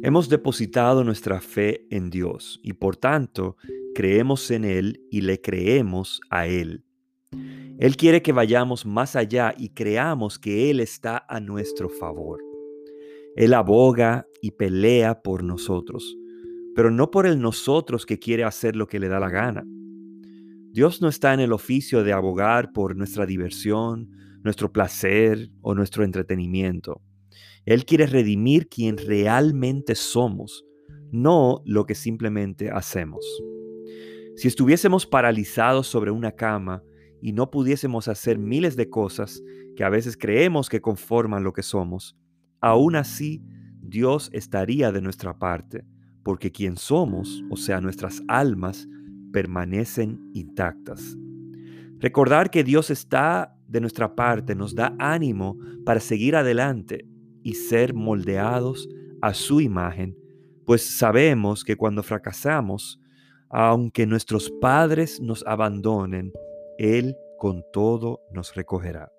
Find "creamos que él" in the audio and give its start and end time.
9.70-10.78